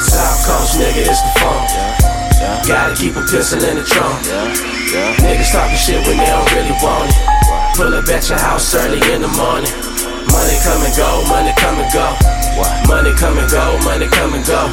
[0.00, 1.64] South Coast nigga, it's the funk.
[2.68, 4.20] Gotta keep a pistol in the trunk.
[5.24, 7.16] Niggas talking shit when they don't really want it.
[7.76, 9.72] Pull up at your house early in the morning.
[10.28, 12.12] Money come and go, money come and go.
[12.84, 14.68] Money come and go, money come and go.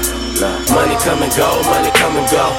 [0.76, 2.52] Money come and go, money come and go.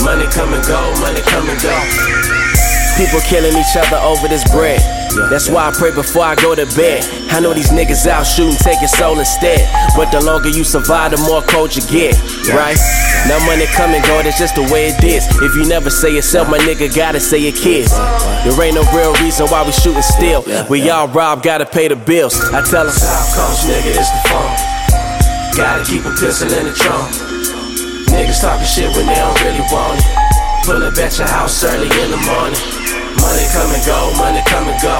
[0.00, 2.53] Money come and go, money come and go.
[2.96, 4.78] People killing each other over this bread.
[5.30, 7.02] That's why I pray before I go to bed.
[7.30, 9.66] I know these niggas out shooting, taking soul instead.
[9.96, 12.14] But the longer you survive, the more cold you get,
[12.54, 12.78] right?
[13.26, 15.26] Now money come and go, that's just the way it is.
[15.42, 17.90] If you never say yourself, my nigga gotta say your kids.
[18.46, 20.44] There ain't no real reason why we shooting still.
[20.70, 22.38] We all rob, gotta pay the bills.
[22.54, 24.54] I tell them, South Coast nigga, it's the funk.
[25.58, 27.10] Gotta keep a pistol in the trunk.
[28.06, 30.06] Niggas talking shit when they don't really want it.
[30.64, 32.73] Pull up at your house early in the morning.
[33.34, 34.94] Money come and go, money come and go.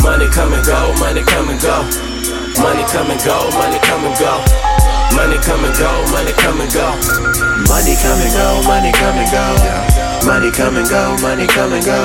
[0.00, 1.84] Money come and go, money come and go.
[2.56, 4.32] Money come and go, money come and go.
[5.12, 6.88] Money come and go, money come and go.
[7.68, 9.44] Money come and go, money come and go.
[10.24, 12.00] Money come and go, money come and go.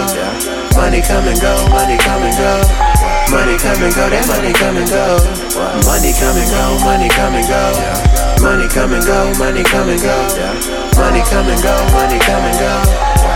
[0.75, 2.51] Money come and go, money come and go.
[3.31, 5.23] Money come and go, that money come and go.
[5.87, 7.63] Money come and go, money come and go.
[8.43, 10.19] Money come and go, money come and go.
[10.99, 13.34] Money come and go, money come and go.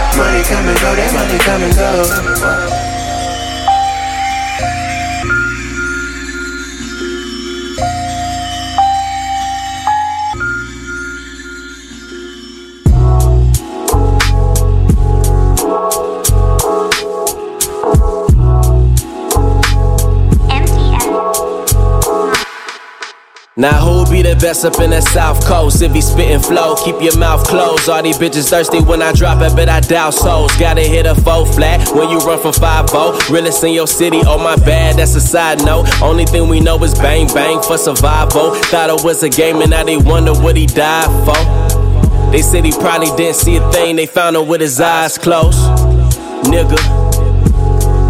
[1.29, 2.89] Money come and go.
[23.59, 25.81] Now who'll be the best up in the South Coast?
[25.81, 27.89] If he spittin' flow, keep your mouth closed.
[27.89, 30.55] All these bitches thirsty when I drop it, but I doubt souls.
[30.55, 34.37] Gotta hit a four flat when you run from 5 Realest in your city, oh
[34.41, 35.89] my bad, that's a side note.
[36.01, 38.55] Only thing we know is bang bang for survival.
[38.71, 42.31] Thought it was a game and now they wonder what he died for.
[42.31, 45.59] They said he probably didn't see a thing, they found him with his eyes closed.
[46.47, 46.79] Nigga,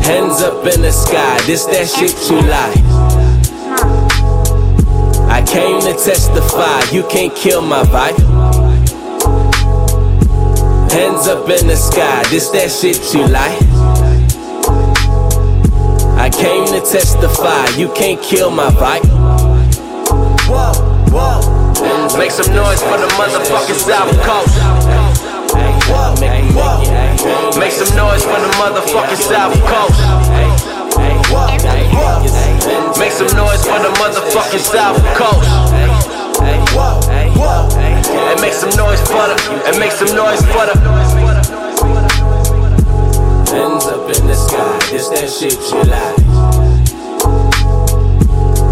[0.03, 2.98] hands up in the sky, this that shit you like.
[5.39, 8.19] I came to testify, you can't kill my vibe.
[10.91, 13.57] Hands up in the sky, this that shit you like.
[16.19, 19.07] I came to testify, you can't kill my vibe.
[20.49, 20.73] Whoa,
[21.07, 22.17] whoa.
[22.17, 24.68] Make some noise for the motherfucking South Coast.
[34.49, 35.49] Motherfucking South Coast.
[38.31, 40.73] And make some noise for the, and make some noise for the.
[43.51, 46.19] Hands up in the sky, this that shit you like.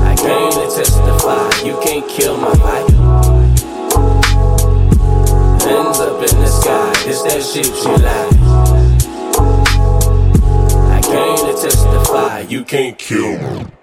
[0.04, 2.92] I came to testify, you can't kill my vibe.
[5.62, 8.34] Hands up in the sky, this that shit you like.
[10.92, 13.77] I came to testify, you can't kill me.